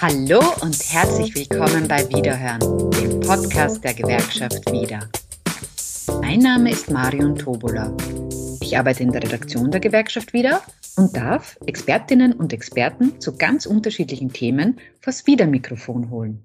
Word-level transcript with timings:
Hallo 0.00 0.40
und 0.62 0.76
herzlich 0.90 1.34
willkommen 1.34 1.86
bei 1.88 2.08
Wiederhören, 2.08 2.60
dem 2.92 3.20
Podcast 3.20 3.82
der 3.84 3.94
Gewerkschaft 3.94 4.70
Wieder. 4.72 5.08
Mein 6.20 6.40
Name 6.40 6.70
ist 6.70 6.90
Marion 6.90 7.36
Tobola. 7.36 7.96
Ich 8.60 8.78
arbeite 8.78 9.02
in 9.02 9.12
der 9.12 9.22
Redaktion 9.22 9.70
der 9.70 9.80
Gewerkschaft 9.80 10.32
Wieder 10.32 10.62
und 10.96 11.16
darf 11.16 11.58
Expertinnen 11.66 12.32
und 12.32 12.52
Experten 12.52 13.20
zu 13.20 13.36
ganz 13.36 13.66
unterschiedlichen 13.66 14.32
Themen 14.32 14.78
vors 15.00 15.26
Wiedermikrofon 15.26 16.10
holen. 16.10 16.42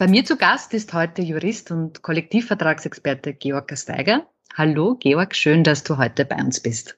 Bei 0.00 0.08
mir 0.08 0.24
zu 0.24 0.38
Gast 0.38 0.72
ist 0.72 0.94
heute 0.94 1.20
Jurist 1.20 1.70
und 1.70 2.00
Kollektivvertragsexperte 2.00 3.34
Georg 3.34 3.68
Gasteiger. 3.68 4.26
Hallo 4.54 4.94
Georg, 4.94 5.36
schön, 5.36 5.62
dass 5.62 5.84
du 5.84 5.98
heute 5.98 6.24
bei 6.24 6.36
uns 6.36 6.58
bist. 6.58 6.96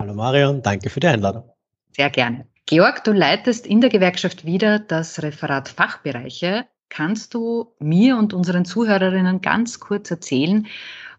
Hallo 0.00 0.14
Marion, 0.14 0.62
danke 0.62 0.88
für 0.88 0.98
die 0.98 1.08
Einladung. 1.08 1.52
Sehr 1.94 2.08
gerne. 2.08 2.46
Georg, 2.64 3.04
du 3.04 3.12
leitest 3.12 3.66
in 3.66 3.82
der 3.82 3.90
Gewerkschaft 3.90 4.46
wieder 4.46 4.78
das 4.78 5.22
Referat 5.22 5.68
Fachbereiche. 5.68 6.64
Kannst 6.88 7.34
du 7.34 7.74
mir 7.80 8.16
und 8.16 8.32
unseren 8.32 8.64
Zuhörerinnen 8.64 9.42
ganz 9.42 9.78
kurz 9.78 10.10
erzählen, 10.10 10.68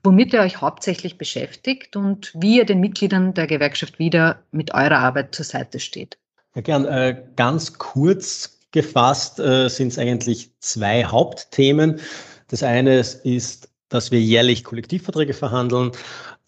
womit 0.03 0.34
ihr 0.34 0.41
euch 0.41 0.61
hauptsächlich 0.61 1.20
beschäftigt 1.20 1.95
und 1.95 2.31
wie 2.34 2.57
ihr 2.57 2.65
den 2.65 2.79
Mitgliedern 2.79 3.35
der 3.35 3.45
Gewerkschaft 3.45 3.99
wieder 3.99 4.41
mit 4.49 4.73
eurer 4.73 4.98
Arbeit 4.98 5.35
zur 5.35 5.45
Seite 5.45 5.79
steht? 5.79 6.17
Ja, 6.55 6.61
gern. 6.61 6.85
Äh, 6.85 7.23
ganz 7.35 7.77
kurz 7.77 8.59
gefasst 8.71 9.39
äh, 9.39 9.67
sind 9.69 9.89
es 9.89 9.99
eigentlich 9.99 10.51
zwei 10.59 11.05
Hauptthemen. 11.05 11.99
Das 12.47 12.63
eine 12.63 12.99
ist, 12.99 13.69
dass 13.89 14.11
wir 14.11 14.19
jährlich 14.19 14.63
Kollektivverträge 14.63 15.34
verhandeln. 15.34 15.91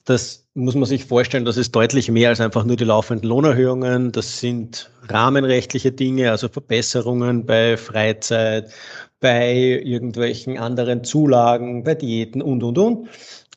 Das 0.05 0.47
muss 0.53 0.75
man 0.75 0.85
sich 0.85 1.05
vorstellen, 1.05 1.45
das 1.45 1.57
ist 1.57 1.75
deutlich 1.75 2.09
mehr 2.09 2.29
als 2.29 2.41
einfach 2.41 2.65
nur 2.65 2.75
die 2.75 2.83
laufenden 2.83 3.29
Lohnerhöhungen. 3.29 4.11
Das 4.11 4.39
sind 4.39 4.91
rahmenrechtliche 5.07 5.91
Dinge, 5.91 6.31
also 6.31 6.49
Verbesserungen 6.49 7.45
bei 7.45 7.77
Freizeit, 7.77 8.71
bei 9.19 9.53
irgendwelchen 9.83 10.57
anderen 10.57 11.03
Zulagen, 11.03 11.83
bei 11.83 11.95
Diäten 11.95 12.41
und, 12.41 12.63
und, 12.63 12.77
und. 12.77 13.09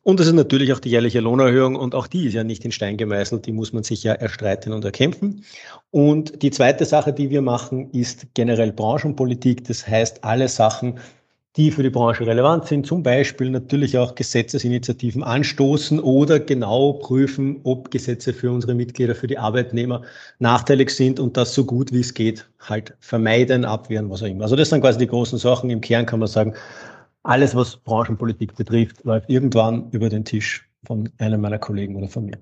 Und 0.04 0.20
es 0.20 0.26
ist 0.26 0.34
natürlich 0.34 0.70
auch 0.74 0.80
die 0.80 0.90
jährliche 0.90 1.20
Lohnerhöhung 1.20 1.76
und 1.76 1.94
auch 1.94 2.06
die 2.06 2.26
ist 2.26 2.34
ja 2.34 2.44
nicht 2.44 2.62
in 2.64 2.72
Stein 2.72 2.98
gemeißelt, 2.98 3.46
die 3.46 3.52
muss 3.52 3.72
man 3.72 3.84
sich 3.84 4.04
ja 4.04 4.12
erstreiten 4.12 4.74
und 4.74 4.84
erkämpfen. 4.84 5.44
Und 5.90 6.42
die 6.42 6.50
zweite 6.50 6.84
Sache, 6.84 7.14
die 7.14 7.30
wir 7.30 7.40
machen, 7.40 7.90
ist 7.90 8.26
generell 8.34 8.70
Branchenpolitik. 8.70 9.64
Das 9.64 9.88
heißt, 9.88 10.22
alle 10.22 10.48
Sachen, 10.48 10.98
die 11.56 11.70
für 11.70 11.82
die 11.82 11.88
Branche 11.88 12.26
relevant 12.26 12.66
sind, 12.66 12.86
zum 12.86 13.02
Beispiel 13.02 13.48
natürlich 13.48 13.96
auch 13.96 14.14
Gesetzesinitiativen 14.14 15.22
anstoßen 15.22 15.98
oder 16.00 16.38
genau 16.38 16.92
prüfen, 16.94 17.60
ob 17.64 17.90
Gesetze 17.90 18.34
für 18.34 18.50
unsere 18.50 18.74
Mitglieder, 18.74 19.14
für 19.14 19.26
die 19.28 19.38
Arbeitnehmer 19.38 20.02
nachteilig 20.38 20.90
sind 20.90 21.18
und 21.18 21.38
das 21.38 21.54
so 21.54 21.64
gut 21.64 21.92
wie 21.92 22.00
es 22.00 22.12
geht 22.12 22.46
halt 22.60 22.94
vermeiden, 23.00 23.64
abwehren, 23.64 24.10
was 24.10 24.22
auch 24.22 24.26
immer. 24.26 24.44
Also 24.44 24.56
das 24.56 24.68
sind 24.68 24.82
quasi 24.82 24.98
die 24.98 25.06
großen 25.06 25.38
Sachen. 25.38 25.70
Im 25.70 25.80
Kern 25.80 26.04
kann 26.04 26.18
man 26.18 26.28
sagen, 26.28 26.54
alles, 27.24 27.54
was 27.56 27.76
Branchenpolitik 27.78 28.54
betrifft, 28.54 29.04
läuft 29.04 29.28
irgendwann 29.28 29.90
über 29.90 30.08
den 30.08 30.24
Tisch 30.24 30.68
von 30.86 31.10
einem 31.18 31.40
meiner 31.40 31.58
Kollegen 31.58 31.96
oder 31.96 32.08
von 32.08 32.26
mir. 32.26 32.38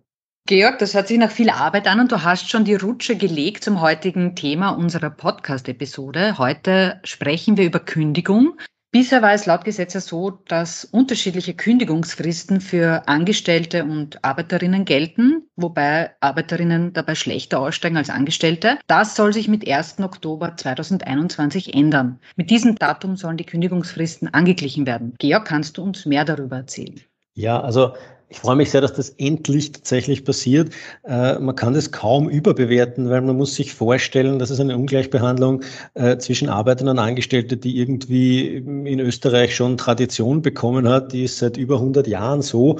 Georg, 0.46 0.80
das 0.80 0.94
hört 0.94 1.06
sich 1.06 1.18
nach 1.18 1.30
viel 1.30 1.50
Arbeit 1.50 1.86
an 1.86 2.00
und 2.00 2.10
du 2.10 2.24
hast 2.24 2.50
schon 2.50 2.64
die 2.64 2.74
Rutsche 2.74 3.16
gelegt 3.16 3.62
zum 3.62 3.80
heutigen 3.80 4.34
Thema 4.34 4.70
unserer 4.70 5.10
Podcast-Episode. 5.10 6.36
Heute 6.36 7.00
sprechen 7.04 7.56
wir 7.56 7.64
über 7.64 7.78
Kündigung. 7.78 8.58
Bisher 8.94 9.22
war 9.22 9.32
es 9.32 9.46
laut 9.46 9.64
Gesetz 9.64 9.94
ja 9.94 10.00
so, 10.02 10.30
dass 10.48 10.84
unterschiedliche 10.84 11.54
Kündigungsfristen 11.54 12.60
für 12.60 13.08
Angestellte 13.08 13.84
und 13.84 14.22
Arbeiterinnen 14.22 14.84
gelten, 14.84 15.48
wobei 15.56 16.10
Arbeiterinnen 16.20 16.92
dabei 16.92 17.14
schlechter 17.14 17.60
aussteigen 17.60 17.96
als 17.96 18.10
Angestellte. 18.10 18.78
Das 18.88 19.16
soll 19.16 19.32
sich 19.32 19.48
mit 19.48 19.66
1. 19.66 20.00
Oktober 20.00 20.58
2021 20.58 21.72
ändern. 21.72 22.20
Mit 22.36 22.50
diesem 22.50 22.74
Datum 22.74 23.16
sollen 23.16 23.38
die 23.38 23.46
Kündigungsfristen 23.46 24.28
angeglichen 24.34 24.84
werden. 24.84 25.14
Georg, 25.16 25.46
kannst 25.46 25.78
du 25.78 25.82
uns 25.84 26.04
mehr 26.04 26.26
darüber 26.26 26.56
erzählen? 26.56 27.00
Ja, 27.34 27.60
also 27.60 27.94
ich 28.28 28.38
freue 28.40 28.56
mich 28.56 28.70
sehr, 28.70 28.80
dass 28.80 28.94
das 28.94 29.10
endlich 29.10 29.72
tatsächlich 29.72 30.24
passiert. 30.24 30.72
Äh, 31.04 31.38
man 31.38 31.54
kann 31.54 31.74
das 31.74 31.92
kaum 31.92 32.28
überbewerten, 32.30 33.10
weil 33.10 33.20
man 33.20 33.36
muss 33.36 33.54
sich 33.54 33.74
vorstellen, 33.74 34.38
dass 34.38 34.50
es 34.50 34.60
eine 34.60 34.76
Ungleichbehandlung 34.76 35.62
äh, 35.94 36.16
zwischen 36.18 36.48
Arbeitern 36.48 36.88
und 36.88 36.98
Angestellten, 36.98 37.60
die 37.60 37.78
irgendwie 37.78 38.56
in 38.56 39.00
Österreich 39.00 39.54
schon 39.54 39.76
Tradition 39.76 40.40
bekommen 40.42 40.88
hat, 40.88 41.12
die 41.12 41.24
ist 41.24 41.38
seit 41.38 41.56
über 41.58 41.76
100 41.76 42.06
Jahren 42.06 42.42
so. 42.42 42.78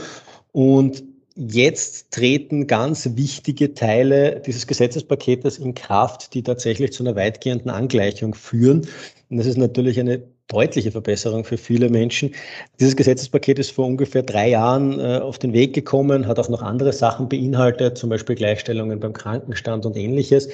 Und 0.53 1.03
Jetzt 1.35 2.11
treten 2.11 2.67
ganz 2.67 3.09
wichtige 3.17 3.73
Teile 3.73 4.41
dieses 4.45 4.67
Gesetzespaketes 4.67 5.59
in 5.59 5.73
Kraft, 5.75 6.35
die 6.35 6.43
tatsächlich 6.43 6.93
zu 6.93 7.03
einer 7.03 7.17
weitgehenden 7.17 7.71
Angleichung 7.71 8.35
führen. 8.35 8.87
Und 9.31 9.39
das 9.39 9.47
ist 9.47 9.57
natürlich 9.57 9.99
eine 9.99 10.23
deutliche 10.49 10.91
Verbesserung 10.91 11.45
für 11.45 11.57
viele 11.57 11.89
Menschen. 11.89 12.35
Dieses 12.79 12.97
Gesetzespaket 12.97 13.59
ist 13.59 13.73
vor 13.73 13.87
ungefähr 13.87 14.23
drei 14.23 14.51
Jahren 14.51 15.01
äh, 15.01 15.19
auf 15.19 15.39
den 15.39 15.53
Weg 15.53 15.75
gekommen, 15.75 16.27
hat 16.27 16.39
auch 16.39 16.49
noch 16.49 16.63
andere 16.63 16.93
Sachen 16.93 17.29
beinhaltet, 17.29 17.97
zum 17.99 18.11
Beispiel 18.11 18.37
Gleichstellungen 18.37 19.01
beim 19.01 19.13
Krankenstand 19.13 19.87
und 19.87 19.97
ähnliches. 19.97 20.49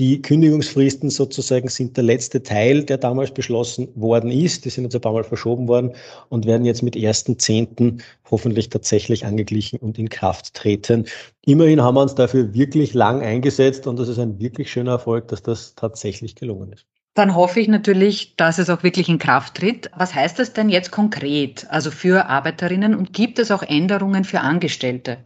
Die 0.00 0.20
Kündigungsfristen 0.20 1.08
sozusagen 1.08 1.68
sind 1.68 1.96
der 1.96 2.02
letzte 2.02 2.42
Teil, 2.42 2.82
der 2.82 2.98
damals 2.98 3.30
beschlossen 3.30 3.88
worden 3.94 4.32
ist. 4.32 4.64
Die 4.64 4.70
sind 4.70 4.82
jetzt 4.84 4.96
ein 4.96 5.00
paar 5.00 5.12
Mal 5.12 5.22
verschoben 5.22 5.68
worden 5.68 5.92
und 6.30 6.46
werden 6.46 6.64
jetzt 6.64 6.82
mit 6.82 6.96
1.10. 6.96 8.02
hoffentlich 8.28 8.70
tatsächlich 8.70 9.24
angeglichen 9.24 9.78
und 9.78 9.96
in 9.96 10.08
Kraft 10.08 10.52
treten. 10.54 11.06
Immerhin 11.46 11.80
haben 11.80 11.94
wir 11.94 12.02
uns 12.02 12.16
dafür 12.16 12.52
wirklich 12.54 12.92
lang 12.92 13.22
eingesetzt 13.22 13.86
und 13.86 13.96
das 13.96 14.08
ist 14.08 14.18
ein 14.18 14.40
wirklich 14.40 14.72
schöner 14.72 14.92
Erfolg, 14.92 15.28
dass 15.28 15.42
das 15.42 15.76
tatsächlich 15.76 16.34
gelungen 16.34 16.72
ist. 16.72 16.86
Dann 17.14 17.36
hoffe 17.36 17.60
ich 17.60 17.68
natürlich, 17.68 18.36
dass 18.36 18.58
es 18.58 18.68
auch 18.68 18.82
wirklich 18.82 19.08
in 19.08 19.18
Kraft 19.18 19.54
tritt. 19.54 19.88
Was 19.96 20.14
heißt 20.14 20.38
das 20.40 20.52
denn 20.52 20.68
jetzt 20.68 20.90
konkret, 20.90 21.64
also 21.70 21.92
für 21.92 22.26
Arbeiterinnen 22.26 22.94
und 22.94 23.12
gibt 23.12 23.38
es 23.38 23.52
auch 23.52 23.62
Änderungen 23.62 24.24
für 24.24 24.40
Angestellte? 24.40 25.18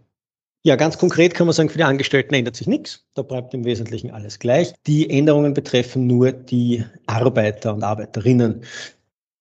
Ja, 0.64 0.76
ganz 0.76 0.98
konkret 0.98 1.34
kann 1.34 1.46
man 1.46 1.54
sagen, 1.54 1.70
für 1.70 1.78
die 1.78 1.84
Angestellten 1.84 2.34
ändert 2.34 2.56
sich 2.56 2.66
nichts. 2.66 3.06
Da 3.14 3.22
bleibt 3.22 3.54
im 3.54 3.64
Wesentlichen 3.64 4.10
alles 4.10 4.38
gleich. 4.38 4.74
Die 4.86 5.08
Änderungen 5.08 5.54
betreffen 5.54 6.06
nur 6.06 6.32
die 6.32 6.84
Arbeiter 7.06 7.72
und 7.72 7.82
Arbeiterinnen. 7.82 8.64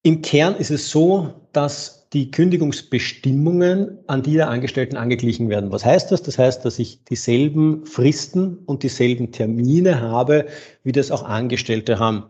Im 0.04 0.22
Kern 0.22 0.56
ist 0.56 0.72
es 0.72 0.90
so, 0.90 1.34
dass 1.52 2.08
die 2.14 2.32
Kündigungsbestimmungen 2.32 3.98
an 4.08 4.24
die 4.24 4.36
der 4.36 4.50
Angestellten 4.50 4.96
angeglichen 4.96 5.50
werden. 5.50 5.74
Was 5.74 5.84
heißt 5.84 6.14
das? 6.14 6.24
Das 6.24 6.38
heißt, 6.38 6.64
dass 6.64 6.80
ich 6.80 7.04
dieselben 7.04 7.86
Fristen 7.86 8.60
und 8.60 8.84
dieselben 8.84 9.34
Termine 9.34 10.00
habe, 10.00 10.46
wie 10.84 10.94
das 10.94 11.12
auch 11.12 11.24
Angestellte 11.24 12.00
haben. 12.00 12.30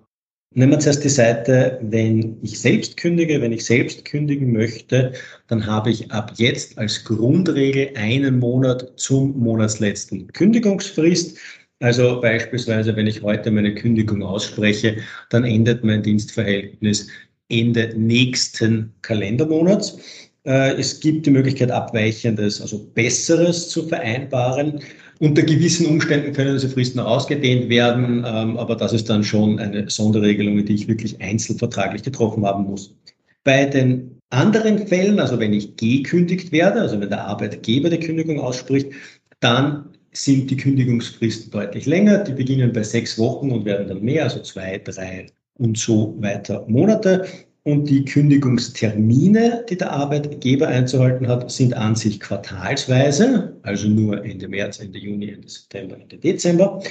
Nehmen 0.53 0.71
wir 0.71 0.79
zuerst 0.79 1.03
die 1.03 1.09
Seite, 1.09 1.77
wenn 1.81 2.37
ich 2.41 2.59
selbst 2.59 2.97
kündige, 2.97 3.41
wenn 3.41 3.51
ich 3.51 3.65
selbst 3.65 4.05
kündigen 4.05 4.53
möchte, 4.53 5.13
dann 5.47 5.65
habe 5.65 5.91
ich 5.91 6.09
ab 6.11 6.31
jetzt 6.37 6.77
als 6.77 7.03
Grundregel 7.03 7.91
einen 7.95 8.39
Monat 8.39 8.91
zum 8.95 9.37
monatsletzten 9.37 10.27
Kündigungsfrist. 10.33 11.37
Also 11.79 12.21
beispielsweise, 12.21 12.95
wenn 12.95 13.07
ich 13.07 13.21
heute 13.21 13.51
meine 13.51 13.75
Kündigung 13.75 14.23
ausspreche, 14.23 14.97
dann 15.29 15.43
endet 15.43 15.83
mein 15.83 16.01
Dienstverhältnis 16.01 17.07
Ende 17.49 17.93
nächsten 17.95 18.93
Kalendermonats. 19.01 19.99
Äh, 20.47 20.79
es 20.79 20.99
gibt 20.99 21.25
die 21.25 21.31
Möglichkeit, 21.31 21.71
Abweichendes, 21.71 22.61
also 22.61 22.79
Besseres 22.93 23.69
zu 23.69 23.87
vereinbaren. 23.87 24.79
Unter 25.19 25.41
gewissen 25.41 25.87
Umständen 25.87 26.31
können 26.31 26.53
diese 26.53 26.69
Fristen 26.69 26.99
ausgedehnt 26.99 27.69
werden, 27.69 28.23
ähm, 28.25 28.57
aber 28.57 28.75
das 28.75 28.93
ist 28.93 29.09
dann 29.09 29.23
schon 29.23 29.59
eine 29.59 29.89
Sonderregelung, 29.89 30.63
die 30.65 30.75
ich 30.75 30.87
wirklich 30.87 31.19
einzelvertraglich 31.21 32.03
getroffen 32.03 32.45
haben 32.45 32.63
muss. 32.63 32.95
Bei 33.43 33.65
den 33.65 34.19
anderen 34.29 34.87
Fällen, 34.87 35.19
also 35.19 35.39
wenn 35.39 35.53
ich 35.53 35.75
gekündigt 35.75 36.51
werde, 36.51 36.81
also 36.81 36.99
wenn 36.99 37.09
der 37.09 37.25
Arbeitgeber 37.25 37.89
die 37.89 37.99
Kündigung 37.99 38.39
ausspricht, 38.39 38.91
dann 39.39 39.89
sind 40.13 40.49
die 40.49 40.57
Kündigungsfristen 40.57 41.51
deutlich 41.51 41.85
länger. 41.85 42.19
Die 42.19 42.33
beginnen 42.33 42.71
bei 42.71 42.83
sechs 42.83 43.19
Wochen 43.19 43.51
und 43.51 43.65
werden 43.65 43.87
dann 43.87 44.01
mehr, 44.01 44.23
also 44.23 44.41
zwei, 44.41 44.77
drei 44.79 45.27
und 45.55 45.77
so 45.77 46.15
weiter 46.19 46.65
Monate. 46.67 47.25
Und 47.67 47.89
die 47.89 48.05
Kündigungstermine, 48.05 49.65
die 49.69 49.77
der 49.77 49.91
Arbeitgeber 49.91 50.69
einzuhalten 50.69 51.27
hat, 51.27 51.51
sind 51.51 51.73
an 51.73 51.95
sich 51.95 52.21
quartalsweise, 52.21 53.57
also 53.61 53.89
nur 53.89 54.23
Ende 54.23 54.47
März, 54.47 54.79
Ende 54.79 54.97
Juni, 54.97 55.31
Ende 55.31 55.49
September, 55.49 55.97
Ende 55.99 56.17
Dezember. 56.17 56.81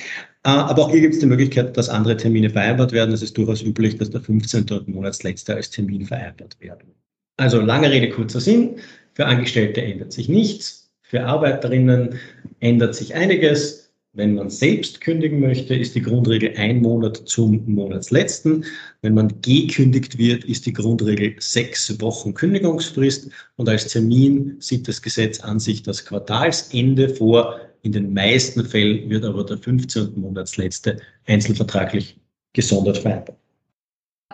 Äh, 0.44 0.50
aber 0.50 0.84
auch 0.84 0.90
hier 0.90 1.00
gibt 1.00 1.14
es 1.14 1.20
die 1.20 1.24
Möglichkeit, 1.24 1.74
dass 1.78 1.88
andere 1.88 2.18
Termine 2.18 2.50
vereinbart 2.50 2.92
werden. 2.92 3.14
Es 3.14 3.22
ist 3.22 3.38
durchaus 3.38 3.62
üblich, 3.62 3.96
dass 3.96 4.10
der 4.10 4.20
15. 4.20 4.66
und 4.68 4.88
Monatsletzte 4.88 5.54
als 5.54 5.70
Termin 5.70 6.04
vereinbart 6.04 6.60
werden. 6.60 6.92
Also 7.38 7.58
lange 7.62 7.90
Rede, 7.90 8.10
kurzer 8.10 8.40
Sinn. 8.40 8.76
Für 9.14 9.24
Angestellte 9.24 9.80
ändert 9.80 10.12
sich 10.12 10.28
nichts. 10.28 10.90
Für 11.00 11.24
Arbeiterinnen 11.24 12.18
ändert 12.60 12.94
sich 12.94 13.14
einiges. 13.14 13.85
Wenn 14.16 14.34
man 14.34 14.48
selbst 14.48 15.02
kündigen 15.02 15.40
möchte, 15.40 15.74
ist 15.74 15.94
die 15.94 16.00
Grundregel 16.00 16.54
ein 16.56 16.80
Monat 16.80 17.18
zum 17.26 17.62
Monatsletzten. 17.66 18.64
Wenn 19.02 19.12
man 19.12 19.42
gekündigt 19.42 20.16
wird, 20.16 20.42
ist 20.46 20.64
die 20.64 20.72
Grundregel 20.72 21.36
sechs 21.38 22.00
Wochen 22.00 22.32
Kündigungsfrist. 22.32 23.30
Und 23.56 23.68
als 23.68 23.88
Termin 23.88 24.56
sieht 24.58 24.88
das 24.88 25.02
Gesetz 25.02 25.40
an 25.40 25.60
sich 25.60 25.82
das 25.82 26.06
Quartalsende 26.06 27.10
vor. 27.10 27.60
In 27.82 27.92
den 27.92 28.14
meisten 28.14 28.64
Fällen 28.64 29.10
wird 29.10 29.22
aber 29.22 29.44
der 29.44 29.58
15. 29.58 30.18
Monatsletzte 30.18 30.96
einzelvertraglich 31.26 32.18
gesondert 32.54 32.96
vereinbart. 32.96 33.36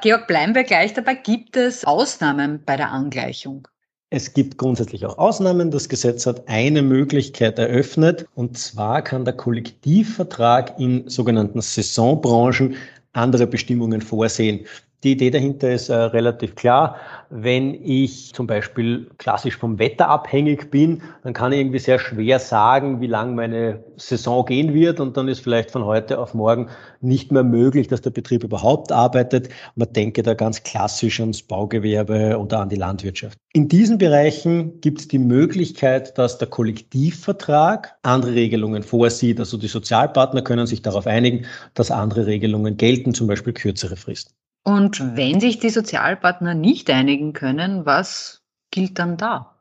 Georg, 0.00 0.28
bleiben 0.28 0.54
wir 0.54 0.62
gleich 0.62 0.94
dabei. 0.94 1.16
Gibt 1.16 1.56
es 1.56 1.84
Ausnahmen 1.84 2.62
bei 2.64 2.76
der 2.76 2.92
Angleichung? 2.92 3.66
Es 4.14 4.34
gibt 4.34 4.58
grundsätzlich 4.58 5.06
auch 5.06 5.16
Ausnahmen. 5.16 5.70
Das 5.70 5.88
Gesetz 5.88 6.26
hat 6.26 6.46
eine 6.46 6.82
Möglichkeit 6.82 7.58
eröffnet, 7.58 8.26
und 8.34 8.58
zwar 8.58 9.00
kann 9.00 9.24
der 9.24 9.32
Kollektivvertrag 9.32 10.78
in 10.78 11.08
sogenannten 11.08 11.62
Saisonbranchen 11.62 12.74
andere 13.14 13.46
Bestimmungen 13.46 14.02
vorsehen. 14.02 14.66
Die 15.04 15.12
Idee 15.12 15.30
dahinter 15.30 15.72
ist 15.72 15.88
äh, 15.88 15.94
relativ 15.94 16.54
klar. 16.54 16.96
Wenn 17.28 17.74
ich 17.74 18.32
zum 18.34 18.46
Beispiel 18.46 19.10
klassisch 19.18 19.56
vom 19.56 19.80
Wetter 19.80 20.08
abhängig 20.08 20.70
bin, 20.70 21.02
dann 21.24 21.32
kann 21.32 21.50
ich 21.50 21.58
irgendwie 21.58 21.80
sehr 21.80 21.98
schwer 21.98 22.38
sagen, 22.38 23.00
wie 23.00 23.08
lang 23.08 23.34
meine 23.34 23.82
Saison 23.96 24.44
gehen 24.44 24.74
wird. 24.74 25.00
Und 25.00 25.16
dann 25.16 25.26
ist 25.26 25.40
vielleicht 25.40 25.72
von 25.72 25.84
heute 25.84 26.20
auf 26.20 26.34
morgen 26.34 26.68
nicht 27.00 27.32
mehr 27.32 27.42
möglich, 27.42 27.88
dass 27.88 28.00
der 28.00 28.10
Betrieb 28.10 28.44
überhaupt 28.44 28.92
arbeitet. 28.92 29.48
Man 29.74 29.92
denke 29.92 30.22
da 30.22 30.34
ganz 30.34 30.62
klassisch 30.62 31.18
ans 31.18 31.42
Baugewerbe 31.42 32.38
oder 32.38 32.60
an 32.60 32.68
die 32.68 32.76
Landwirtschaft. 32.76 33.38
In 33.52 33.66
diesen 33.66 33.98
Bereichen 33.98 34.80
gibt 34.80 35.00
es 35.00 35.08
die 35.08 35.18
Möglichkeit, 35.18 36.16
dass 36.16 36.38
der 36.38 36.46
Kollektivvertrag 36.46 37.96
andere 38.02 38.34
Regelungen 38.34 38.84
vorsieht. 38.84 39.40
Also 39.40 39.56
die 39.56 39.66
Sozialpartner 39.66 40.42
können 40.42 40.68
sich 40.68 40.82
darauf 40.82 41.08
einigen, 41.08 41.44
dass 41.74 41.90
andere 41.90 42.26
Regelungen 42.26 42.76
gelten, 42.76 43.14
zum 43.14 43.26
Beispiel 43.26 43.52
kürzere 43.52 43.96
Fristen. 43.96 44.32
Und 44.64 45.16
wenn 45.16 45.40
sich 45.40 45.58
die 45.58 45.70
Sozialpartner 45.70 46.54
nicht 46.54 46.88
einigen 46.90 47.32
können, 47.32 47.84
was 47.84 48.42
gilt 48.70 48.98
dann 48.98 49.16
da? 49.16 49.56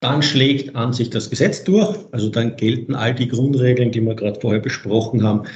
Dann 0.00 0.22
schlägt 0.22 0.76
an 0.76 0.92
sich 0.92 1.10
das 1.10 1.30
Gesetz 1.30 1.64
durch. 1.64 1.98
Also 2.12 2.28
dann 2.28 2.56
gelten 2.56 2.94
all 2.94 3.14
die 3.14 3.28
Grundregeln, 3.28 3.90
die 3.90 4.00
wir 4.00 4.14
gerade 4.14 4.40
vorher 4.40 4.60
besprochen 4.60 5.22
haben. 5.22 5.46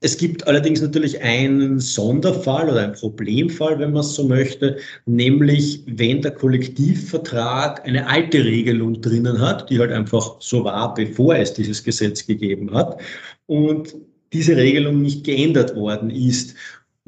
Es 0.00 0.16
gibt 0.16 0.46
allerdings 0.46 0.80
natürlich 0.80 1.20
einen 1.22 1.80
Sonderfall 1.80 2.70
oder 2.70 2.82
einen 2.84 2.92
Problemfall, 2.92 3.80
wenn 3.80 3.90
man 3.90 4.02
es 4.02 4.14
so 4.14 4.22
möchte, 4.28 4.78
nämlich 5.06 5.82
wenn 5.86 6.22
der 6.22 6.30
Kollektivvertrag 6.30 7.84
eine 7.84 8.06
alte 8.06 8.44
Regelung 8.44 9.00
drinnen 9.02 9.40
hat, 9.40 9.68
die 9.68 9.80
halt 9.80 9.90
einfach 9.90 10.36
so 10.38 10.62
war, 10.62 10.94
bevor 10.94 11.34
es 11.34 11.52
dieses 11.52 11.82
Gesetz 11.82 12.24
gegeben 12.24 12.72
hat 12.72 13.00
und 13.46 13.96
diese 14.32 14.56
Regelung 14.56 15.02
nicht 15.02 15.24
geändert 15.24 15.74
worden 15.74 16.10
ist. 16.10 16.54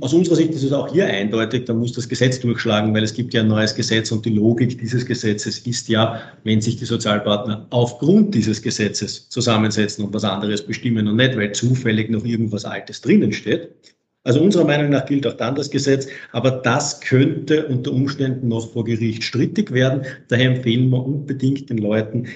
Aus 0.01 0.15
unserer 0.15 0.37
Sicht 0.37 0.51
ist 0.55 0.63
es 0.63 0.73
auch 0.73 0.93
hier 0.93 1.07
eindeutig, 1.07 1.67
da 1.67 1.75
muss 1.75 1.93
das 1.93 2.09
Gesetz 2.09 2.41
durchschlagen, 2.41 2.95
weil 2.95 3.03
es 3.03 3.13
gibt 3.13 3.35
ja 3.35 3.43
ein 3.43 3.49
neues 3.49 3.75
Gesetz 3.75 4.11
und 4.13 4.25
die 4.25 4.31
Logik 4.31 4.79
dieses 4.79 5.05
Gesetzes 5.05 5.59
ist 5.59 5.89
ja, 5.89 6.21
wenn 6.45 6.63
sich 6.63 6.77
die 6.77 6.87
Sozialpartner 6.87 7.67
aufgrund 7.71 8.35
dieses 8.35 8.63
Gesetzes 8.63 9.29
zusammensetzen 9.29 10.05
und 10.05 10.15
was 10.15 10.25
anderes 10.25 10.65
bestimmen 10.65 11.07
und 11.07 11.17
nicht, 11.17 11.37
weil 11.37 11.53
zufällig 11.53 12.09
noch 12.11 12.25
irgendwas 12.25 12.65
Altes 12.65 13.03
drinnen 13.03 13.33
steht. 13.33 13.71
Also 14.25 14.41
unserer 14.41 14.65
Meinung 14.65 14.91
nach 14.91 15.07
gilt 15.07 15.27
auch 15.27 15.37
dann 15.37 15.55
das 15.55 15.71
Gesetz, 15.71 16.07
aber 16.33 16.51
das 16.51 17.01
könnte 17.01 17.67
unter 17.67 17.93
Umständen 17.93 18.49
noch 18.49 18.73
vor 18.73 18.85
Gericht 18.85 19.25
strittig 19.25 19.71
werden. 19.71 20.03
Daher 20.29 20.57
empfehlen 20.57 20.91
wir 20.91 21.05
unbedingt 21.05 21.69
den 21.69 21.79
Leuten, 21.79 22.27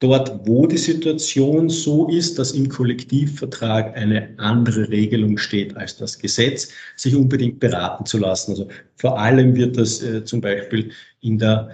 dort, 0.00 0.46
wo 0.46 0.66
die 0.66 0.78
Situation 0.78 1.68
so 1.68 2.08
ist, 2.08 2.38
dass 2.38 2.52
im 2.52 2.68
Kollektivvertrag 2.68 3.96
eine 3.96 4.30
andere 4.38 4.88
Regelung 4.88 5.38
steht 5.38 5.76
als 5.76 5.96
das 5.96 6.18
Gesetz, 6.18 6.70
sich 6.96 7.14
unbedingt 7.14 7.60
beraten 7.60 8.06
zu 8.06 8.18
lassen. 8.18 8.52
Also 8.52 8.68
vor 8.96 9.18
allem 9.18 9.54
wird 9.54 9.76
das 9.76 10.02
äh, 10.02 10.24
zum 10.24 10.40
Beispiel 10.40 10.90
in 11.20 11.38
der 11.38 11.70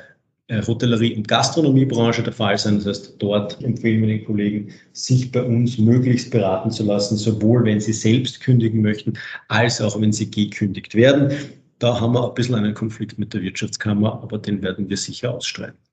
äh, 0.49 0.61
Hotellerie- 0.62 1.17
und 1.17 1.28
Gastronomiebranche 1.28 2.23
der 2.23 2.32
Fall 2.32 2.58
sein. 2.58 2.76
Das 2.76 2.87
heißt, 2.87 3.14
dort 3.19 3.62
empfehlen 3.62 4.02
wir 4.02 4.08
den 4.08 4.25
Kollegen, 4.25 4.72
sich 4.93 5.31
bei 5.31 5.43
uns 5.43 5.79
möglichst 5.79 6.31
beraten 6.31 6.70
zu 6.70 6.84
lassen, 6.84 7.17
sowohl 7.17 7.64
wenn 7.64 7.81
sie 7.81 7.93
selbst 7.93 8.40
kündigen 8.40 8.82
möchten, 8.82 9.14
als 9.49 9.81
auch 9.81 10.00
wenn 10.00 10.12
sie 10.12 10.31
gekündigt 10.31 10.94
werden. 10.96 11.32
Da 11.79 12.00
haben 12.00 12.14
wir 12.14 12.26
ein 12.26 12.34
bisschen 12.34 12.55
einen 12.56 12.75
Konflikt 12.75 13.19
mit 13.19 13.34
der 13.34 13.43
Wirtschaftskammer, 13.43 14.20
aber 14.22 14.38
den 14.38 14.62
werden 14.62 14.88
wir 14.88 14.96
sicher 14.96 15.34
ausstreiten. 15.34 15.86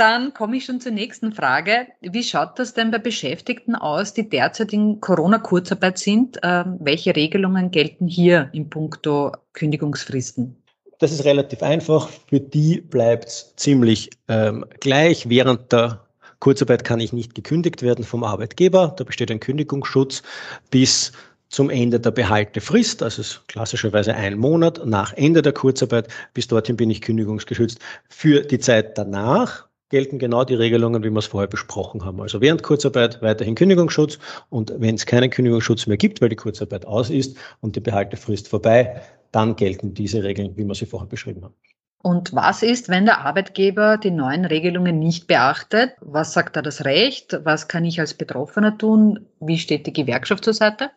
Dann 0.00 0.32
komme 0.32 0.56
ich 0.56 0.64
schon 0.64 0.80
zur 0.80 0.92
nächsten 0.92 1.34
Frage. 1.34 1.86
Wie 2.00 2.22
schaut 2.22 2.58
das 2.58 2.72
denn 2.72 2.90
bei 2.90 2.96
Beschäftigten 2.96 3.74
aus, 3.74 4.14
die 4.14 4.26
derzeit 4.26 4.72
in 4.72 4.98
Corona-Kurzarbeit 5.02 5.98
sind? 5.98 6.38
Ähm, 6.42 6.78
welche 6.80 7.14
Regelungen 7.14 7.70
gelten 7.70 8.08
hier 8.08 8.48
in 8.54 8.70
puncto 8.70 9.32
Kündigungsfristen? 9.52 10.56
Das 11.00 11.12
ist 11.12 11.26
relativ 11.26 11.62
einfach. 11.62 12.08
Für 12.30 12.40
die 12.40 12.80
bleibt 12.80 13.28
es 13.28 13.52
ziemlich 13.56 14.08
ähm, 14.28 14.64
gleich. 14.80 15.28
Während 15.28 15.70
der 15.70 16.06
Kurzarbeit 16.38 16.82
kann 16.82 17.00
ich 17.00 17.12
nicht 17.12 17.34
gekündigt 17.34 17.82
werden 17.82 18.02
vom 18.02 18.24
Arbeitgeber. 18.24 18.94
Da 18.96 19.04
besteht 19.04 19.30
ein 19.30 19.40
Kündigungsschutz 19.40 20.22
bis 20.70 21.12
zum 21.50 21.68
Ende 21.68 22.00
der 22.00 22.12
Behaltefrist, 22.12 23.02
also 23.02 23.22
klassischerweise 23.48 24.14
ein 24.14 24.38
Monat 24.38 24.80
nach 24.86 25.12
Ende 25.12 25.42
der 25.42 25.52
Kurzarbeit. 25.52 26.08
Bis 26.32 26.48
dorthin 26.48 26.76
bin 26.76 26.88
ich 26.88 27.02
kündigungsgeschützt. 27.02 27.80
Für 28.08 28.40
die 28.40 28.60
Zeit 28.60 28.96
danach 28.96 29.68
gelten 29.90 30.18
genau 30.18 30.44
die 30.44 30.54
Regelungen, 30.54 31.04
wie 31.04 31.10
wir 31.10 31.18
es 31.18 31.26
vorher 31.26 31.48
besprochen 31.48 32.04
haben. 32.04 32.20
Also 32.20 32.40
während 32.40 32.62
Kurzarbeit 32.62 33.20
weiterhin 33.20 33.54
Kündigungsschutz 33.54 34.18
und 34.48 34.72
wenn 34.78 34.94
es 34.94 35.04
keinen 35.04 35.30
Kündigungsschutz 35.30 35.86
mehr 35.86 35.96
gibt, 35.96 36.22
weil 36.22 36.30
die 36.30 36.36
Kurzarbeit 36.36 36.86
aus 36.86 37.10
ist 37.10 37.36
und 37.60 37.76
die 37.76 37.80
Behaltefrist 37.80 38.48
vorbei, 38.48 39.02
dann 39.32 39.56
gelten 39.56 39.92
diese 39.92 40.22
Regeln, 40.22 40.56
wie 40.56 40.64
wir 40.64 40.74
sie 40.74 40.86
vorher 40.86 41.08
beschrieben 41.08 41.44
haben. 41.44 41.54
Und 42.02 42.34
was 42.34 42.62
ist, 42.62 42.88
wenn 42.88 43.04
der 43.04 43.20
Arbeitgeber 43.26 43.98
die 43.98 44.10
neuen 44.10 44.46
Regelungen 44.46 44.98
nicht 44.98 45.26
beachtet? 45.26 45.92
Was 46.00 46.32
sagt 46.32 46.56
da 46.56 46.62
das 46.62 46.86
Recht? 46.86 47.38
Was 47.44 47.68
kann 47.68 47.84
ich 47.84 48.00
als 48.00 48.14
Betroffener 48.14 48.78
tun? 48.78 49.26
Wie 49.38 49.58
steht 49.58 49.86
die 49.86 49.92
Gewerkschaft 49.92 50.44
zur 50.44 50.54
Seite? 50.54 50.90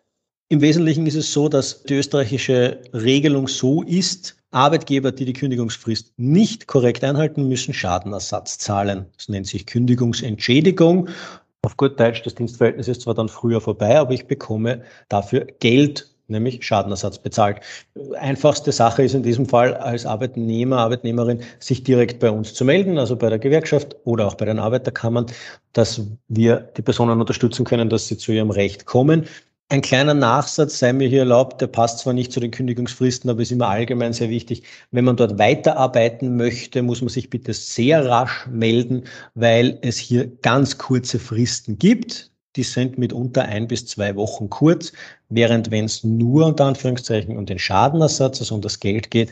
Im 0.48 0.62
Wesentlichen 0.62 1.06
ist 1.06 1.16
es 1.16 1.34
so, 1.34 1.50
dass 1.50 1.84
die 1.84 1.96
österreichische 1.96 2.80
Regelung 2.94 3.48
so 3.48 3.82
ist, 3.82 4.38
Arbeitgeber, 4.54 5.12
die 5.12 5.26
die 5.26 5.34
Kündigungsfrist 5.34 6.14
nicht 6.18 6.68
korrekt 6.68 7.04
einhalten, 7.04 7.48
müssen 7.48 7.74
Schadenersatz 7.74 8.58
zahlen. 8.58 9.06
Das 9.18 9.30
nennt 9.30 9.48
sich 9.48 9.66
Kündigungsentschädigung. 9.66 11.10
Auf 11.64 11.78
gut 11.78 12.00
Deutsch, 12.00 12.22
das 12.24 12.36
Dienstverhältnis 12.36 12.88
ist 12.88 13.02
zwar 13.02 13.14
dann 13.14 13.30
früher 13.30 13.62
vorbei, 13.62 13.98
aber 13.98 14.14
ich 14.14 14.28
bekomme 14.28 14.84
dafür 15.10 15.48
Geld, 15.60 16.10
nämlich 16.28 16.64
Schadenersatz 16.66 17.18
bezahlt. 17.18 17.62
Einfachste 18.20 18.72
Sache 18.72 19.04
ist 19.04 19.14
in 19.14 19.24
diesem 19.24 19.46
Fall 19.46 19.74
als 19.74 20.06
Arbeitnehmer, 20.06 20.78
Arbeitnehmerin, 20.80 21.42
sich 21.60 21.84
direkt 21.84 22.20
bei 22.20 22.30
uns 22.30 22.54
zu 22.54 22.66
melden, 22.66 22.98
also 22.98 23.16
bei 23.16 23.30
der 23.30 23.40
Gewerkschaft 23.40 23.96
oder 24.04 24.28
auch 24.28 24.36
bei 24.36 24.46
den 24.46 24.60
Arbeiterkammern, 24.60 25.28
dass 25.72 26.02
wir 26.28 26.70
die 26.78 26.82
Personen 26.82 27.20
unterstützen 27.20 27.66
können, 27.66 27.90
dass 27.90 28.08
sie 28.08 28.18
zu 28.18 28.32
ihrem 28.32 28.52
Recht 28.52 28.86
kommen. 28.86 29.26
Ein 29.70 29.82
kleiner 29.82 30.14
Nachsatz 30.14 30.78
sei 30.78 30.94
mir 30.94 31.08
hier 31.10 31.20
erlaubt, 31.20 31.60
der 31.60 31.68
passt 31.68 32.00
zwar 32.00 32.14
nicht 32.14 32.32
zu 32.32 32.40
den 32.40 32.52
Kündigungsfristen, 32.52 33.30
aber 33.30 33.42
ist 33.42 33.52
immer 33.52 33.70
allgemein 33.70 34.14
sehr 34.14 34.30
wichtig. 34.30 34.64
Wenn 34.92 35.06
man 35.06 35.18
dort 35.18 35.40
weiterarbeiten 35.40 36.38
möchte, 36.38 36.84
muss 36.84 37.02
man 37.02 37.10
sich 37.10 37.30
bitte 37.30 37.54
sehr 37.54 38.06
rasch 38.06 38.46
melden, 38.48 39.06
weil 39.34 39.80
es 39.82 39.98
hier 39.98 40.28
ganz 40.28 40.78
kurze 40.78 41.18
Fristen 41.18 41.80
gibt. 41.80 42.32
Die 42.56 42.64
sind 42.64 43.00
mitunter 43.00 43.44
ein 43.44 43.68
bis 43.68 43.88
zwei 43.88 44.16
Wochen 44.16 44.50
kurz, 44.50 44.94
während 45.30 45.72
wenn 45.72 45.86
es 45.86 46.04
nur 46.04 46.46
unter 46.46 46.66
Anführungszeichen 46.66 47.36
um 47.36 47.48
den 47.48 47.58
Schadenersatz, 47.58 48.42
also 48.42 48.56
um 48.56 48.62
das 48.62 48.80
Geld 48.80 49.10
geht, 49.10 49.32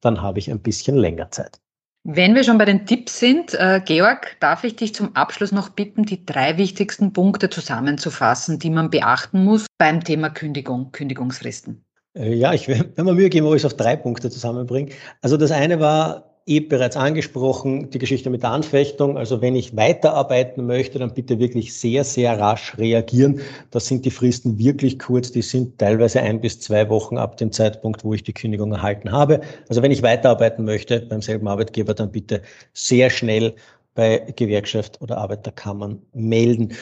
dann 0.00 0.22
habe 0.22 0.38
ich 0.38 0.50
ein 0.50 0.60
bisschen 0.60 0.96
länger 0.96 1.30
Zeit. 1.30 1.60
Wenn 2.04 2.34
wir 2.34 2.42
schon 2.42 2.58
bei 2.58 2.64
den 2.64 2.84
Tipps 2.84 3.20
sind, 3.20 3.54
äh, 3.54 3.80
Georg, 3.84 4.36
darf 4.40 4.64
ich 4.64 4.74
dich 4.74 4.92
zum 4.92 5.14
Abschluss 5.14 5.52
noch 5.52 5.68
bitten, 5.68 6.02
die 6.02 6.26
drei 6.26 6.58
wichtigsten 6.58 7.12
Punkte 7.12 7.48
zusammenzufassen, 7.48 8.58
die 8.58 8.70
man 8.70 8.90
beachten 8.90 9.44
muss 9.44 9.66
beim 9.78 10.02
Thema 10.02 10.28
Kündigung, 10.28 10.90
Kündigungsfristen. 10.90 11.84
Äh, 12.16 12.34
ja, 12.34 12.52
ich 12.52 12.66
werde 12.66 13.04
mir 13.04 13.14
Mühe 13.14 13.30
geben, 13.30 13.46
ob 13.46 13.54
ich 13.54 13.62
es 13.62 13.66
auf 13.66 13.76
drei 13.76 13.94
Punkte 13.94 14.30
zusammenbringe. 14.30 14.90
Also 15.20 15.36
das 15.36 15.52
eine 15.52 15.78
war, 15.78 16.31
eh 16.46 16.60
bereits 16.60 16.96
angesprochen, 16.96 17.90
die 17.90 17.98
Geschichte 17.98 18.30
mit 18.30 18.42
der 18.42 18.50
Anfechtung. 18.50 19.16
Also 19.16 19.40
wenn 19.40 19.54
ich 19.54 19.76
weiterarbeiten 19.76 20.66
möchte, 20.66 20.98
dann 20.98 21.14
bitte 21.14 21.38
wirklich 21.38 21.74
sehr, 21.74 22.04
sehr 22.04 22.38
rasch 22.38 22.76
reagieren. 22.78 23.40
Das 23.70 23.86
sind 23.86 24.04
die 24.04 24.10
Fristen 24.10 24.58
wirklich 24.58 24.98
kurz. 24.98 25.32
Die 25.32 25.42
sind 25.42 25.78
teilweise 25.78 26.20
ein 26.20 26.40
bis 26.40 26.60
zwei 26.60 26.88
Wochen 26.88 27.18
ab 27.18 27.36
dem 27.36 27.52
Zeitpunkt, 27.52 28.04
wo 28.04 28.14
ich 28.14 28.22
die 28.22 28.32
Kündigung 28.32 28.72
erhalten 28.72 29.12
habe. 29.12 29.40
Also 29.68 29.82
wenn 29.82 29.90
ich 29.92 30.02
weiterarbeiten 30.02 30.64
möchte 30.64 31.00
beim 31.00 31.22
selben 31.22 31.48
Arbeitgeber, 31.48 31.94
dann 31.94 32.10
bitte 32.10 32.42
sehr 32.72 33.10
schnell 33.10 33.54
bei 33.94 34.32
Gewerkschaft 34.36 35.00
oder 35.00 35.18
Arbeiterkammern 35.18 36.02
melden. 36.12 36.72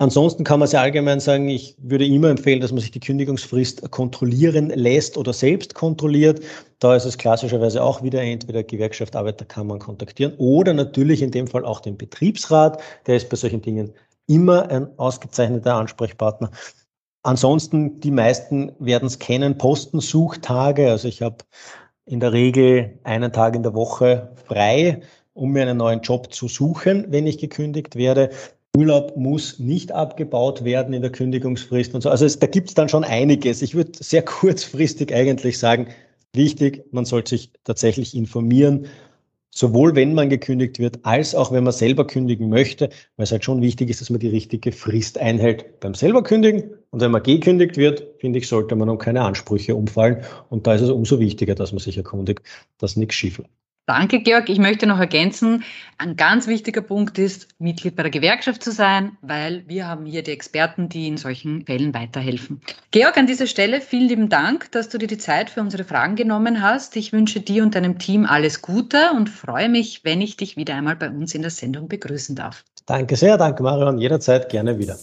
Ansonsten 0.00 0.44
kann 0.44 0.60
man 0.60 0.66
sehr 0.66 0.80
allgemein 0.80 1.20
sagen, 1.20 1.50
ich 1.50 1.76
würde 1.76 2.06
immer 2.06 2.30
empfehlen, 2.30 2.62
dass 2.62 2.72
man 2.72 2.80
sich 2.80 2.90
die 2.90 3.00
Kündigungsfrist 3.00 3.90
kontrollieren 3.90 4.70
lässt 4.70 5.18
oder 5.18 5.34
selbst 5.34 5.74
kontrolliert. 5.74 6.42
Da 6.78 6.96
ist 6.96 7.04
es 7.04 7.18
klassischerweise 7.18 7.82
auch 7.82 8.02
wieder 8.02 8.22
entweder 8.22 8.62
Gewerkschaft, 8.62 9.14
Arbeiterkammern 9.14 9.78
kontaktieren 9.78 10.32
oder 10.38 10.72
natürlich 10.72 11.20
in 11.20 11.32
dem 11.32 11.46
Fall 11.46 11.66
auch 11.66 11.80
den 11.80 11.98
Betriebsrat. 11.98 12.80
Der 13.06 13.16
ist 13.16 13.28
bei 13.28 13.36
solchen 13.36 13.60
Dingen 13.60 13.92
immer 14.26 14.70
ein 14.70 14.88
ausgezeichneter 14.98 15.74
Ansprechpartner. 15.74 16.50
Ansonsten, 17.22 18.00
die 18.00 18.10
meisten 18.10 18.72
werden 18.78 19.04
es 19.04 19.18
kennen, 19.18 19.58
Postensuchtage. 19.58 20.90
Also 20.90 21.08
ich 21.08 21.20
habe 21.20 21.44
in 22.06 22.20
der 22.20 22.32
Regel 22.32 22.98
einen 23.04 23.34
Tag 23.34 23.54
in 23.54 23.62
der 23.62 23.74
Woche 23.74 24.32
frei, 24.46 25.02
um 25.34 25.50
mir 25.50 25.60
einen 25.60 25.76
neuen 25.76 26.00
Job 26.00 26.32
zu 26.32 26.48
suchen, 26.48 27.04
wenn 27.10 27.26
ich 27.26 27.36
gekündigt 27.36 27.96
werde. 27.96 28.30
Urlaub 28.76 29.16
muss 29.16 29.58
nicht 29.58 29.92
abgebaut 29.92 30.64
werden 30.64 30.94
in 30.94 31.02
der 31.02 31.10
Kündigungsfrist 31.10 31.94
und 31.94 32.02
so. 32.02 32.10
Also 32.10 32.24
es, 32.24 32.38
da 32.38 32.46
gibt 32.46 32.68
es 32.68 32.74
dann 32.74 32.88
schon 32.88 33.04
einiges. 33.04 33.62
Ich 33.62 33.74
würde 33.74 33.92
sehr 33.94 34.22
kurzfristig 34.24 35.12
eigentlich 35.12 35.58
sagen, 35.58 35.88
wichtig, 36.32 36.84
man 36.92 37.04
sollte 37.04 37.30
sich 37.30 37.52
tatsächlich 37.64 38.14
informieren, 38.14 38.86
sowohl 39.50 39.96
wenn 39.96 40.14
man 40.14 40.30
gekündigt 40.30 40.78
wird, 40.78 41.04
als 41.04 41.34
auch 41.34 41.50
wenn 41.50 41.64
man 41.64 41.72
selber 41.72 42.06
kündigen 42.06 42.48
möchte, 42.48 42.90
weil 43.16 43.24
es 43.24 43.32
halt 43.32 43.44
schon 43.44 43.60
wichtig 43.60 43.90
ist, 43.90 44.00
dass 44.00 44.10
man 44.10 44.20
die 44.20 44.28
richtige 44.28 44.70
Frist 44.70 45.18
einhält 45.18 45.80
beim 45.80 45.94
selber 45.94 46.22
kündigen. 46.22 46.70
Und 46.90 47.00
wenn 47.00 47.10
man 47.10 47.24
gekündigt 47.24 47.76
wird, 47.76 48.06
finde 48.18 48.38
ich, 48.38 48.46
sollte 48.46 48.76
man 48.76 48.88
um 48.88 48.98
keine 48.98 49.22
Ansprüche 49.22 49.74
umfallen. 49.74 50.22
Und 50.48 50.68
da 50.68 50.74
ist 50.74 50.82
es 50.82 50.90
umso 50.90 51.18
wichtiger, 51.18 51.56
dass 51.56 51.72
man 51.72 51.80
sich 51.80 51.96
erkundigt, 51.96 52.42
dass 52.78 52.96
nichts 52.96 53.16
schief 53.16 53.38
läuft. 53.38 53.50
Danke, 53.90 54.20
Georg. 54.20 54.48
Ich 54.48 54.60
möchte 54.60 54.86
noch 54.86 55.00
ergänzen, 55.00 55.64
ein 55.98 56.14
ganz 56.14 56.46
wichtiger 56.46 56.80
Punkt 56.80 57.18
ist, 57.18 57.48
Mitglied 57.58 57.96
bei 57.96 58.04
der 58.04 58.12
Gewerkschaft 58.12 58.62
zu 58.62 58.70
sein, 58.70 59.18
weil 59.20 59.64
wir 59.66 59.88
haben 59.88 60.06
hier 60.06 60.22
die 60.22 60.30
Experten, 60.30 60.88
die 60.88 61.08
in 61.08 61.16
solchen 61.16 61.66
Fällen 61.66 61.92
weiterhelfen. 61.92 62.60
Georg, 62.92 63.18
an 63.18 63.26
dieser 63.26 63.48
Stelle 63.48 63.80
vielen 63.80 64.06
lieben 64.06 64.28
Dank, 64.28 64.70
dass 64.70 64.90
du 64.90 64.98
dir 64.98 65.08
die 65.08 65.18
Zeit 65.18 65.50
für 65.50 65.60
unsere 65.60 65.82
Fragen 65.82 66.14
genommen 66.14 66.62
hast. 66.62 66.94
Ich 66.94 67.12
wünsche 67.12 67.40
dir 67.40 67.64
und 67.64 67.74
deinem 67.74 67.98
Team 67.98 68.26
alles 68.26 68.62
Gute 68.62 69.10
und 69.16 69.28
freue 69.28 69.68
mich, 69.68 70.04
wenn 70.04 70.20
ich 70.20 70.36
dich 70.36 70.56
wieder 70.56 70.76
einmal 70.76 70.94
bei 70.94 71.10
uns 71.10 71.34
in 71.34 71.42
der 71.42 71.50
Sendung 71.50 71.88
begrüßen 71.88 72.36
darf. 72.36 72.62
Danke 72.86 73.16
sehr, 73.16 73.38
danke 73.38 73.64
Marion, 73.64 73.98
jederzeit 73.98 74.48
gerne 74.50 74.78
wieder. 74.78 74.96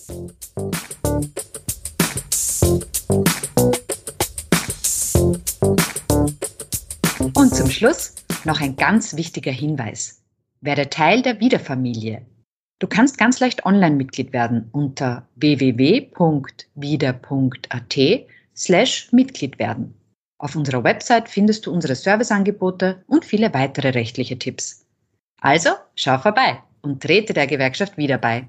Und 7.33 7.53
zum 7.53 7.69
Schluss 7.69 8.16
noch 8.47 8.61
ein 8.61 8.75
ganz 8.75 9.15
wichtiger 9.15 9.51
Hinweis. 9.51 10.23
Werde 10.61 10.89
Teil 10.89 11.21
der 11.21 11.39
Wiederfamilie. 11.39 12.25
Du 12.79 12.87
kannst 12.87 13.19
ganz 13.19 13.39
leicht 13.39 13.65
Online-Mitglied 13.65 14.33
werden 14.33 14.69
unter 14.71 15.27
www.wieder.at 15.35 16.15
slash 18.55 19.11
Mitglied 19.11 19.59
werden. 19.59 19.93
Auf 20.39 20.55
unserer 20.55 20.83
Website 20.83 21.29
findest 21.29 21.65
du 21.65 21.73
unsere 21.73 21.95
Serviceangebote 21.95 23.03
und 23.07 23.25
viele 23.25 23.53
weitere 23.53 23.89
rechtliche 23.89 24.39
Tipps. 24.39 24.85
Also 25.41 25.71
schau 25.95 26.17
vorbei 26.17 26.61
und 26.81 27.01
trete 27.01 27.33
der 27.33 27.47
Gewerkschaft 27.47 27.97
wieder 27.97 28.17
bei. 28.17 28.47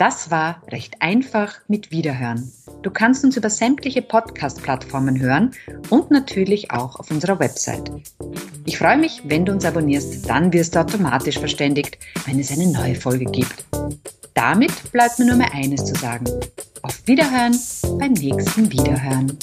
Das 0.00 0.30
war 0.30 0.62
recht 0.68 0.94
einfach 1.00 1.56
mit 1.68 1.90
Wiederhören. 1.90 2.50
Du 2.80 2.90
kannst 2.90 3.22
uns 3.22 3.36
über 3.36 3.50
sämtliche 3.50 4.00
Podcast-Plattformen 4.00 5.20
hören 5.20 5.50
und 5.90 6.10
natürlich 6.10 6.70
auch 6.70 6.98
auf 6.98 7.10
unserer 7.10 7.38
Website. 7.38 7.90
Ich 8.64 8.78
freue 8.78 8.96
mich, 8.96 9.20
wenn 9.26 9.44
du 9.44 9.52
uns 9.52 9.66
abonnierst, 9.66 10.26
dann 10.26 10.54
wirst 10.54 10.74
du 10.74 10.80
automatisch 10.80 11.38
verständigt, 11.38 11.98
wenn 12.24 12.38
es 12.38 12.50
eine 12.50 12.68
neue 12.68 12.94
Folge 12.94 13.26
gibt. 13.26 13.66
Damit 14.32 14.90
bleibt 14.90 15.18
mir 15.18 15.26
nur 15.26 15.36
mehr 15.36 15.52
eines 15.52 15.84
zu 15.84 15.94
sagen. 15.94 16.24
Auf 16.80 17.06
Wiederhören 17.06 17.58
beim 17.98 18.14
nächsten 18.14 18.72
Wiederhören. 18.72 19.36